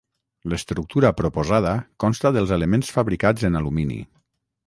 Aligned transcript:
L'estructura 0.53 1.11
proposada 1.19 1.73
consta 2.05 2.33
dels 2.37 2.55
elements 2.57 2.91
fabricats 2.97 3.49
en 3.51 3.61
alumini 3.63 4.01